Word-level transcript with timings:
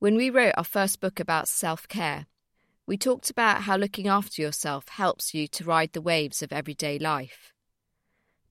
When 0.00 0.14
we 0.14 0.30
wrote 0.30 0.54
our 0.56 0.64
first 0.64 1.00
book 1.00 1.18
about 1.18 1.48
self 1.48 1.88
care, 1.88 2.26
we 2.86 2.96
talked 2.96 3.30
about 3.30 3.62
how 3.62 3.76
looking 3.76 4.06
after 4.06 4.40
yourself 4.40 4.88
helps 4.88 5.34
you 5.34 5.48
to 5.48 5.64
ride 5.64 5.92
the 5.92 6.00
waves 6.00 6.40
of 6.40 6.52
everyday 6.52 7.00
life. 7.00 7.52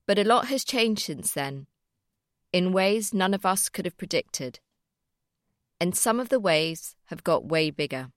But 0.06 0.18
a 0.18 0.24
lot 0.24 0.48
has 0.48 0.62
changed 0.62 1.04
since 1.04 1.32
then, 1.32 1.66
in 2.52 2.72
ways 2.72 3.14
none 3.14 3.32
of 3.32 3.46
us 3.46 3.70
could 3.70 3.86
have 3.86 3.96
predicted. 3.96 4.60
And 5.80 5.96
some 5.96 6.20
of 6.20 6.28
the 6.28 6.38
waves 6.38 6.96
have 7.06 7.24
got 7.24 7.48
way 7.48 7.70
bigger. 7.70 8.10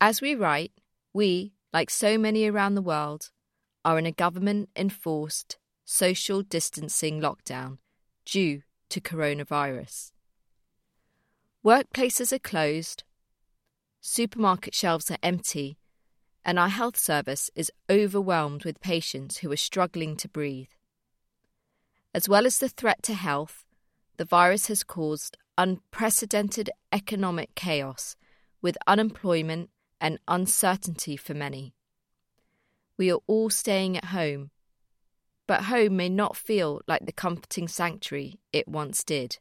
As 0.00 0.20
we 0.20 0.36
write, 0.36 0.72
we, 1.12 1.54
like 1.72 1.90
so 1.90 2.16
many 2.16 2.46
around 2.46 2.76
the 2.76 2.82
world, 2.82 3.30
are 3.84 3.98
in 3.98 4.06
a 4.06 4.12
government 4.12 4.68
enforced 4.76 5.58
social 5.84 6.42
distancing 6.42 7.20
lockdown 7.20 7.78
due 8.24 8.62
to 8.90 9.00
coronavirus. 9.00 10.12
Workplaces 11.64 12.32
are 12.32 12.38
closed, 12.38 13.04
supermarket 14.00 14.74
shelves 14.74 15.10
are 15.10 15.18
empty, 15.22 15.76
and 16.42 16.58
our 16.58 16.70
health 16.70 16.96
service 16.96 17.50
is 17.54 17.70
overwhelmed 17.90 18.64
with 18.64 18.80
patients 18.80 19.38
who 19.38 19.52
are 19.52 19.58
struggling 19.58 20.16
to 20.16 20.28
breathe. 20.28 20.70
As 22.14 22.30
well 22.30 22.46
as 22.46 22.58
the 22.58 22.70
threat 22.70 23.02
to 23.02 23.12
health, 23.12 23.66
the 24.16 24.24
virus 24.24 24.68
has 24.68 24.82
caused 24.82 25.36
unprecedented 25.58 26.70
economic 26.92 27.54
chaos 27.54 28.16
with 28.62 28.78
unemployment 28.86 29.68
and 30.00 30.18
uncertainty 30.28 31.14
for 31.14 31.34
many. 31.34 31.74
We 32.96 33.12
are 33.12 33.20
all 33.26 33.50
staying 33.50 33.98
at 33.98 34.06
home, 34.06 34.50
but 35.46 35.64
home 35.64 35.98
may 35.98 36.08
not 36.08 36.38
feel 36.38 36.80
like 36.88 37.04
the 37.04 37.12
comforting 37.12 37.68
sanctuary 37.68 38.40
it 38.50 38.66
once 38.66 39.04
did. 39.04 39.38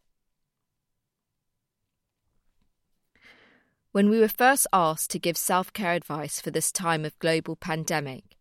When 3.91 4.11
we 4.11 4.19
were 4.19 4.27
first 4.27 4.67
asked 4.71 5.09
to 5.11 5.19
give 5.19 5.35
self 5.35 5.73
care 5.73 5.93
advice 5.93 6.39
for 6.39 6.51
this 6.51 6.71
time 6.71 7.05
of 7.05 7.17
global 7.17 7.55
pandemic, 7.55 8.37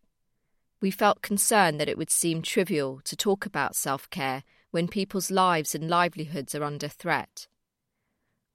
we 0.79 0.91
felt 0.91 1.23
concerned 1.23 1.79
that 1.79 1.89
it 1.89 1.97
would 1.97 2.11
seem 2.11 2.43
trivial 2.43 3.01
to 3.05 3.15
talk 3.15 3.47
about 3.47 3.75
self 3.75 4.07
care 4.11 4.43
when 4.69 4.87
people's 4.87 5.31
lives 5.31 5.73
and 5.73 5.89
livelihoods 5.89 6.53
are 6.53 6.63
under 6.63 6.87
threat. 6.87 7.47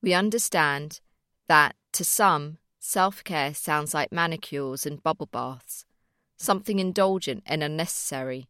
We 0.02 0.14
understand 0.14 1.00
that, 1.48 1.74
to 1.94 2.04
some, 2.04 2.58
self 2.78 3.24
care 3.24 3.54
sounds 3.54 3.92
like 3.92 4.12
manicures 4.12 4.86
and 4.86 5.02
bubble 5.02 5.26
baths, 5.26 5.84
something 6.36 6.78
indulgent 6.78 7.42
and 7.44 7.64
unnecessary. 7.64 8.46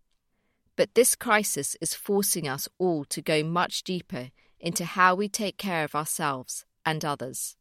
But 0.76 0.94
this 0.94 1.16
crisis 1.16 1.78
is 1.80 1.94
forcing 1.94 2.46
us 2.46 2.68
all 2.78 3.06
to 3.06 3.22
go 3.22 3.42
much 3.42 3.84
deeper 3.84 4.32
into 4.60 4.84
how 4.84 5.14
we 5.14 5.30
take 5.30 5.56
care 5.56 5.84
of 5.84 5.94
ourselves 5.94 6.66
and 6.84 7.06
others. 7.06 7.56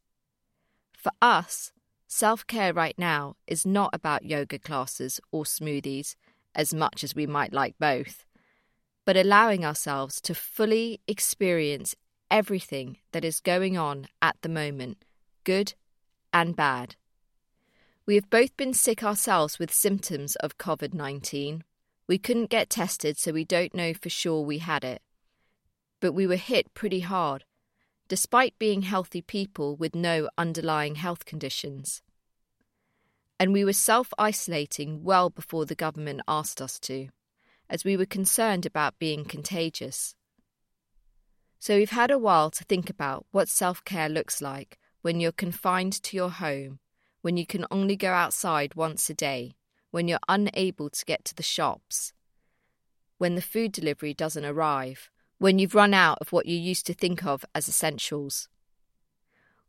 For 1.04 1.12
us, 1.20 1.70
self 2.08 2.46
care 2.46 2.72
right 2.72 2.98
now 2.98 3.36
is 3.46 3.66
not 3.66 3.90
about 3.92 4.24
yoga 4.24 4.58
classes 4.58 5.20
or 5.30 5.44
smoothies, 5.44 6.16
as 6.54 6.72
much 6.72 7.04
as 7.04 7.14
we 7.14 7.26
might 7.26 7.52
like 7.52 7.74
both, 7.78 8.24
but 9.04 9.14
allowing 9.14 9.66
ourselves 9.66 10.18
to 10.22 10.34
fully 10.34 11.02
experience 11.06 11.94
everything 12.30 12.96
that 13.12 13.22
is 13.22 13.40
going 13.40 13.76
on 13.76 14.06
at 14.22 14.36
the 14.40 14.48
moment, 14.48 15.04
good 15.44 15.74
and 16.32 16.56
bad. 16.56 16.96
We 18.06 18.14
have 18.14 18.30
both 18.30 18.56
been 18.56 18.72
sick 18.72 19.04
ourselves 19.04 19.58
with 19.58 19.74
symptoms 19.74 20.36
of 20.36 20.56
COVID 20.56 20.94
19. 20.94 21.64
We 22.08 22.16
couldn't 22.16 22.48
get 22.48 22.70
tested, 22.70 23.18
so 23.18 23.30
we 23.30 23.44
don't 23.44 23.74
know 23.74 23.92
for 23.92 24.08
sure 24.08 24.40
we 24.40 24.56
had 24.56 24.84
it. 24.84 25.02
But 26.00 26.12
we 26.12 26.26
were 26.26 26.36
hit 26.36 26.72
pretty 26.72 27.00
hard 27.00 27.44
despite 28.08 28.58
being 28.58 28.82
healthy 28.82 29.22
people 29.22 29.76
with 29.76 29.94
no 29.94 30.28
underlying 30.36 30.96
health 30.96 31.24
conditions. 31.24 32.02
And 33.38 33.52
we 33.52 33.64
were 33.64 33.72
self 33.72 34.12
isolating 34.18 35.02
well 35.02 35.30
before 35.30 35.66
the 35.66 35.74
government 35.74 36.20
asked 36.28 36.60
us 36.60 36.78
to, 36.80 37.08
as 37.68 37.84
we 37.84 37.96
were 37.96 38.06
concerned 38.06 38.66
about 38.66 38.98
being 38.98 39.24
contagious. 39.24 40.14
So 41.58 41.76
we've 41.76 41.90
had 41.90 42.10
a 42.10 42.18
while 42.18 42.50
to 42.50 42.64
think 42.64 42.90
about 42.90 43.26
what 43.30 43.48
self 43.48 43.84
care 43.84 44.08
looks 44.08 44.42
like 44.42 44.78
when 45.02 45.20
you're 45.20 45.32
confined 45.32 45.94
to 46.02 46.16
your 46.16 46.30
home, 46.30 46.78
when 47.22 47.36
you 47.36 47.46
can 47.46 47.66
only 47.70 47.96
go 47.96 48.12
outside 48.12 48.74
once 48.74 49.08
a 49.10 49.14
day, 49.14 49.54
when 49.90 50.08
you're 50.08 50.18
unable 50.28 50.90
to 50.90 51.04
get 51.04 51.24
to 51.24 51.34
the 51.34 51.42
shops, 51.42 52.12
when 53.18 53.34
the 53.34 53.42
food 53.42 53.72
delivery 53.72 54.12
doesn't 54.12 54.44
arrive, 54.44 55.10
when 55.44 55.58
you've 55.58 55.74
run 55.74 55.92
out 55.92 56.16
of 56.22 56.32
what 56.32 56.46
you 56.46 56.56
used 56.56 56.86
to 56.86 56.94
think 56.94 57.22
of 57.26 57.44
as 57.54 57.68
essentials. 57.68 58.48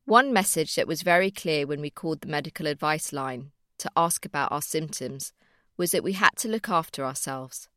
One 0.05 0.31
message 0.31 0.75
that 0.75 0.87
was 0.87 1.01
very 1.01 1.29
clear 1.29 1.67
when 1.67 1.81
we 1.81 1.89
called 1.89 2.21
the 2.21 2.29
medical 2.29 2.65
advice 2.65 3.11
line 3.11 3.51
to 3.79 3.91
ask 3.97 4.25
about 4.25 4.53
our 4.53 4.61
symptoms 4.61 5.33
was 5.75 5.91
that 5.91 6.01
we 6.01 6.13
had 6.13 6.29
to 6.37 6.47
look 6.47 6.69
after 6.69 7.03
ourselves. 7.03 7.67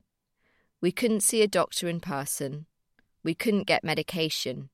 We 0.81 0.92
couldn't 0.92 1.25
see 1.25 1.42
a 1.42 1.48
doctor 1.48 1.88
in 1.88 1.98
person, 1.98 2.66
we 3.25 3.34
couldn't 3.34 3.66
get 3.66 3.82
medication, 3.82 4.69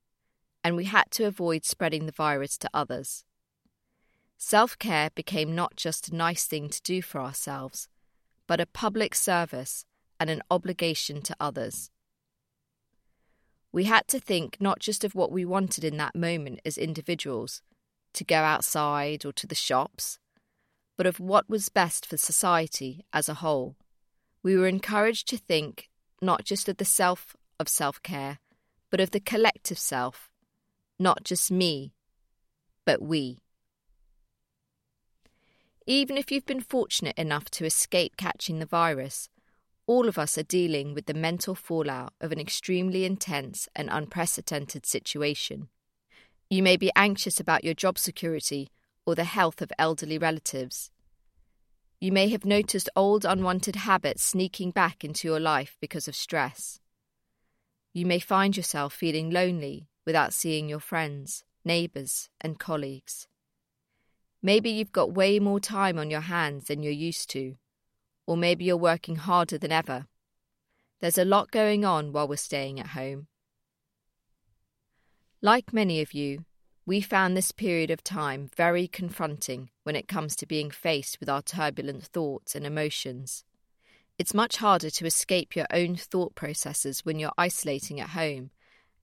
and 0.62 0.76
we 0.76 0.84
had 0.84 1.10
to 1.12 1.24
avoid 1.24 1.64
spreading 1.64 2.04
the 2.04 2.12
virus 2.12 2.58
to 2.58 2.70
others. 2.74 3.24
Self 4.36 4.78
care 4.78 5.08
became 5.14 5.54
not 5.54 5.76
just 5.76 6.10
a 6.10 6.14
nice 6.14 6.44
thing 6.44 6.68
to 6.68 6.82
do 6.82 7.00
for 7.00 7.22
ourselves, 7.22 7.88
but 8.46 8.60
a 8.60 8.66
public 8.66 9.14
service 9.14 9.86
and 10.20 10.28
an 10.28 10.42
obligation 10.50 11.22
to 11.22 11.34
others. 11.40 11.90
We 13.74 13.84
had 13.84 14.06
to 14.06 14.20
think 14.20 14.58
not 14.60 14.78
just 14.78 15.02
of 15.02 15.16
what 15.16 15.32
we 15.32 15.44
wanted 15.44 15.82
in 15.82 15.96
that 15.96 16.14
moment 16.14 16.60
as 16.64 16.78
individuals, 16.78 17.60
to 18.12 18.22
go 18.22 18.36
outside 18.36 19.24
or 19.24 19.32
to 19.32 19.48
the 19.48 19.56
shops, 19.56 20.20
but 20.96 21.06
of 21.06 21.18
what 21.18 21.50
was 21.50 21.70
best 21.70 22.06
for 22.06 22.16
society 22.16 23.04
as 23.12 23.28
a 23.28 23.34
whole. 23.42 23.74
We 24.44 24.56
were 24.56 24.68
encouraged 24.68 25.26
to 25.30 25.36
think 25.36 25.88
not 26.22 26.44
just 26.44 26.68
of 26.68 26.76
the 26.76 26.84
self 26.84 27.34
of 27.58 27.68
self 27.68 28.00
care, 28.04 28.38
but 28.90 29.00
of 29.00 29.10
the 29.10 29.18
collective 29.18 29.80
self, 29.80 30.30
not 30.96 31.24
just 31.24 31.50
me, 31.50 31.94
but 32.84 33.02
we. 33.02 33.40
Even 35.84 36.16
if 36.16 36.30
you've 36.30 36.46
been 36.46 36.60
fortunate 36.60 37.18
enough 37.18 37.50
to 37.50 37.64
escape 37.64 38.16
catching 38.16 38.60
the 38.60 38.66
virus, 38.66 39.28
all 39.86 40.08
of 40.08 40.18
us 40.18 40.38
are 40.38 40.44
dealing 40.44 40.94
with 40.94 41.06
the 41.06 41.14
mental 41.14 41.54
fallout 41.54 42.14
of 42.20 42.32
an 42.32 42.40
extremely 42.40 43.04
intense 43.04 43.68
and 43.76 43.88
unprecedented 43.92 44.86
situation. 44.86 45.68
You 46.48 46.62
may 46.62 46.76
be 46.76 46.90
anxious 46.96 47.38
about 47.38 47.64
your 47.64 47.74
job 47.74 47.98
security 47.98 48.70
or 49.06 49.14
the 49.14 49.24
health 49.24 49.60
of 49.60 49.72
elderly 49.78 50.16
relatives. 50.16 50.90
You 52.00 52.12
may 52.12 52.28
have 52.28 52.44
noticed 52.44 52.88
old 52.96 53.24
unwanted 53.24 53.76
habits 53.76 54.22
sneaking 54.22 54.70
back 54.70 55.04
into 55.04 55.28
your 55.28 55.40
life 55.40 55.76
because 55.80 56.08
of 56.08 56.16
stress. 56.16 56.80
You 57.92 58.06
may 58.06 58.18
find 58.18 58.56
yourself 58.56 58.92
feeling 58.94 59.30
lonely 59.30 59.88
without 60.06 60.32
seeing 60.32 60.68
your 60.68 60.80
friends, 60.80 61.44
neighbours, 61.64 62.30
and 62.40 62.58
colleagues. 62.58 63.28
Maybe 64.42 64.70
you've 64.70 64.92
got 64.92 65.14
way 65.14 65.38
more 65.38 65.60
time 65.60 65.98
on 65.98 66.10
your 66.10 66.22
hands 66.22 66.66
than 66.66 66.82
you're 66.82 66.92
used 66.92 67.30
to 67.30 67.56
or 68.26 68.36
maybe 68.36 68.64
you're 68.64 68.76
working 68.76 69.16
harder 69.16 69.58
than 69.58 69.72
ever. 69.72 70.06
There's 71.00 71.18
a 71.18 71.24
lot 71.24 71.50
going 71.50 71.84
on 71.84 72.12
while 72.12 72.28
we're 72.28 72.36
staying 72.36 72.80
at 72.80 72.88
home. 72.88 73.26
Like 75.42 75.72
many 75.72 76.00
of 76.00 76.14
you, 76.14 76.44
we 76.86 77.00
found 77.00 77.36
this 77.36 77.52
period 77.52 77.90
of 77.90 78.04
time 78.04 78.50
very 78.56 78.86
confronting 78.86 79.70
when 79.82 79.96
it 79.96 80.08
comes 80.08 80.36
to 80.36 80.46
being 80.46 80.70
faced 80.70 81.20
with 81.20 81.28
our 81.28 81.42
turbulent 81.42 82.04
thoughts 82.04 82.54
and 82.54 82.66
emotions. 82.66 83.44
It's 84.18 84.34
much 84.34 84.56
harder 84.56 84.90
to 84.90 85.06
escape 85.06 85.56
your 85.56 85.66
own 85.72 85.96
thought 85.96 86.34
processes 86.34 87.04
when 87.04 87.18
you're 87.18 87.32
isolating 87.36 88.00
at 88.00 88.10
home 88.10 88.50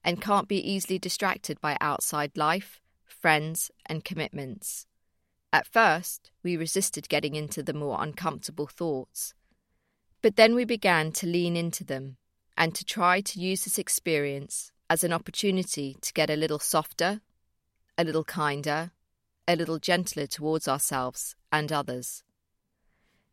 and 0.03 0.21
can't 0.21 0.47
be 0.47 0.57
easily 0.57 0.97
distracted 0.97 1.59
by 1.59 1.77
outside 1.81 2.37
life, 2.37 2.79
friends, 3.05 3.71
and 3.85 4.03
commitments. 4.03 4.87
At 5.53 5.67
first, 5.67 6.31
we 6.43 6.55
resisted 6.55 7.09
getting 7.09 7.35
into 7.35 7.61
the 7.61 7.73
more 7.73 8.01
uncomfortable 8.01 8.67
thoughts. 8.67 9.33
But 10.21 10.37
then 10.37 10.55
we 10.55 10.63
began 10.63 11.11
to 11.13 11.27
lean 11.27 11.57
into 11.57 11.83
them 11.83 12.17
and 12.55 12.73
to 12.75 12.85
try 12.85 13.21
to 13.21 13.39
use 13.39 13.65
this 13.65 13.77
experience 13.77 14.71
as 14.89 15.03
an 15.03 15.11
opportunity 15.11 15.97
to 16.01 16.13
get 16.13 16.29
a 16.29 16.35
little 16.35 16.59
softer, 16.59 17.21
a 17.97 18.03
little 18.03 18.23
kinder, 18.23 18.91
a 19.47 19.55
little 19.55 19.79
gentler 19.79 20.27
towards 20.27 20.67
ourselves 20.67 21.35
and 21.51 21.71
others. 21.71 22.23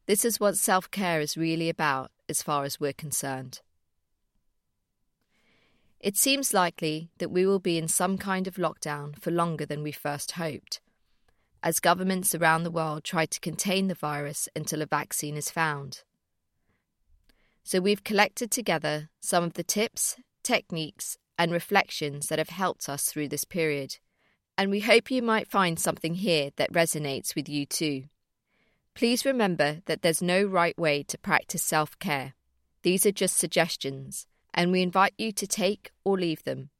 This 0.06 0.24
is 0.24 0.40
what 0.40 0.56
self 0.56 0.90
care 0.90 1.20
is 1.20 1.36
really 1.36 1.68
about, 1.68 2.10
as 2.28 2.42
far 2.42 2.64
as 2.64 2.80
we're 2.80 2.92
concerned. 2.92 3.60
It 6.00 6.16
seems 6.16 6.54
likely 6.54 7.10
that 7.18 7.30
we 7.30 7.44
will 7.44 7.58
be 7.58 7.76
in 7.76 7.88
some 7.88 8.18
kind 8.18 8.46
of 8.46 8.54
lockdown 8.54 9.20
for 9.20 9.30
longer 9.30 9.66
than 9.66 9.82
we 9.82 9.92
first 9.92 10.32
hoped 10.32 10.80
as 11.62 11.80
governments 11.80 12.34
around 12.34 12.62
the 12.62 12.70
world 12.70 13.04
try 13.04 13.26
to 13.26 13.40
contain 13.40 13.88
the 13.88 13.94
virus 13.94 14.48
until 14.54 14.82
a 14.82 14.86
vaccine 14.86 15.36
is 15.36 15.50
found. 15.50 16.02
So 17.64 17.80
we've 17.80 18.04
collected 18.04 18.50
together 18.50 19.10
some 19.20 19.44
of 19.44 19.54
the 19.54 19.62
tips, 19.62 20.16
techniques, 20.42 21.18
and 21.38 21.52
reflections 21.52 22.28
that 22.28 22.38
have 22.38 22.48
helped 22.48 22.88
us 22.88 23.04
through 23.04 23.28
this 23.28 23.44
period, 23.44 23.98
and 24.56 24.70
we 24.70 24.80
hope 24.80 25.10
you 25.10 25.22
might 25.22 25.50
find 25.50 25.78
something 25.78 26.14
here 26.14 26.50
that 26.56 26.72
resonates 26.72 27.34
with 27.34 27.48
you 27.48 27.66
too. 27.66 28.04
Please 28.94 29.24
remember 29.24 29.78
that 29.86 30.02
there's 30.02 30.22
no 30.22 30.42
right 30.42 30.76
way 30.76 31.04
to 31.04 31.18
practice 31.18 31.62
self 31.62 31.98
care. 31.98 32.34
These 32.82 33.06
are 33.06 33.12
just 33.12 33.36
suggestions, 33.36 34.26
and 34.52 34.72
we 34.72 34.82
invite 34.82 35.14
you 35.18 35.30
to 35.32 35.46
take 35.46 35.92
or 36.04 36.18
leave 36.18 36.42
them. 36.44 36.70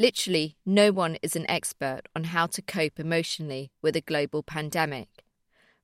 Literally, 0.00 0.56
no 0.64 0.92
one 0.92 1.18
is 1.20 1.36
an 1.36 1.44
expert 1.50 2.04
on 2.16 2.24
how 2.24 2.46
to 2.46 2.62
cope 2.62 2.98
emotionally 2.98 3.70
with 3.82 3.94
a 3.94 4.00
global 4.00 4.42
pandemic. 4.42 5.26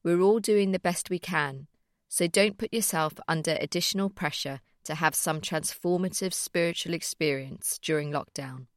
We're 0.03 0.23
all 0.23 0.41
doing 0.41 0.73
the 0.73 0.79
best 0.79 1.11
we 1.11 1.19
can, 1.19 1.67
so 2.09 2.27
don't 2.27 2.57
put 2.57 2.73
yourself 2.73 3.13
under 3.29 3.59
additional 3.61 4.09
pressure 4.09 4.63
to 4.85 4.95
have 4.95 5.15
some 5.15 5.43
transformative 5.43 6.33
spiritual 6.33 6.95
experience 6.95 7.79
during 7.83 8.11
lockdown 8.11 8.69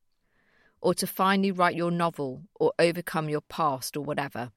or 0.82 0.94
to 0.96 1.08
finally 1.08 1.54
write 1.54 1.78
your 1.78 1.90
novel 1.90 2.44
or 2.60 2.74
overcome 2.78 3.30
your 3.30 3.40
past 3.40 3.96
or 3.96 4.02
whatever. 4.02 4.52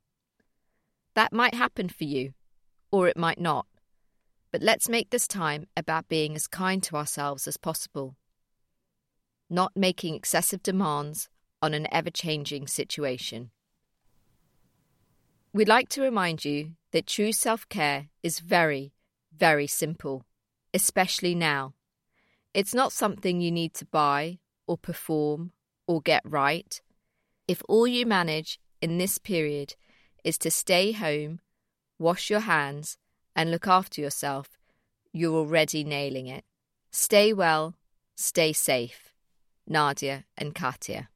That 1.15 1.33
might 1.33 1.55
happen 1.55 1.91
for 1.91 2.03
you, 2.03 2.33
or 2.91 3.07
it 3.07 3.17
might 3.17 3.41
not. 3.41 3.67
But 4.51 4.63
let's 4.63 4.89
make 4.89 5.11
this 5.11 5.29
time 5.29 5.69
about 5.77 6.09
being 6.09 6.35
as 6.35 6.49
kind 6.49 6.83
to 6.83 6.97
ourselves 6.97 7.47
as 7.47 7.57
possible, 7.57 8.17
not 9.53 9.77
making 9.77 10.15
excessive 10.15 10.63
demands 10.63 11.29
on 11.61 11.75
an 11.75 11.87
ever 11.93 12.11
changing 12.11 12.67
situation. 12.67 13.51
We'd 15.53 15.69
like 15.69 15.89
to 15.91 16.03
remind 16.03 16.45
you 16.45 16.73
that 16.93 17.07
true 17.07 17.33
self 17.33 17.69
care 17.69 18.09
is 18.23 18.41
very, 18.41 18.95
very 19.37 19.67
simple, 19.67 20.25
especially 20.73 21.35
now. 21.35 21.75
It's 22.55 22.75
not 22.75 22.93
something 22.93 23.41
you 23.41 23.51
need 23.51 23.75
to 23.75 23.85
buy 23.85 24.39
or 24.67 24.79
perform 24.79 25.53
or 25.87 26.01
get 26.01 26.23
right, 26.25 26.81
if 27.49 27.63
all 27.69 27.87
you 27.87 28.07
manage 28.07 28.59
in 28.81 28.99
this 28.99 29.19
period 29.19 29.75
is 30.25 30.39
to 30.39 30.51
stay 30.51 30.93
home, 30.93 31.41
wash 31.99 32.31
your 32.31 32.41
hands, 32.41 32.97
and 33.35 33.51
look 33.51 33.67
after 33.67 34.01
yourself, 34.01 34.59
you're 35.13 35.35
already 35.35 35.85
nailing 35.85 36.27
it. 36.27 36.45
Stay 36.91 37.33
well, 37.33 37.75
stay 38.15 38.53
safe. 38.53 39.12
Nadia 39.67 40.25
and 40.37 40.55
Katia. 40.55 41.09